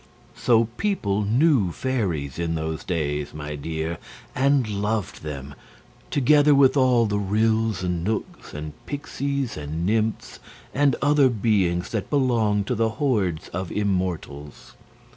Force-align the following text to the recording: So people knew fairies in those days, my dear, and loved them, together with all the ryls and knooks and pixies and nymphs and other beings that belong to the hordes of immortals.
So 0.35 0.63
people 0.77 1.21
knew 1.25 1.71
fairies 1.71 2.39
in 2.39 2.55
those 2.55 2.83
days, 2.83 3.35
my 3.35 3.55
dear, 3.55 3.99
and 4.33 4.67
loved 4.67 5.21
them, 5.21 5.53
together 6.09 6.55
with 6.55 6.75
all 6.75 7.05
the 7.05 7.19
ryls 7.19 7.83
and 7.83 8.03
knooks 8.03 8.51
and 8.51 8.73
pixies 8.87 9.55
and 9.55 9.85
nymphs 9.85 10.39
and 10.73 10.95
other 11.03 11.29
beings 11.29 11.89
that 11.91 12.09
belong 12.09 12.63
to 12.63 12.73
the 12.73 12.89
hordes 12.97 13.49
of 13.49 13.71
immortals. 13.71 14.73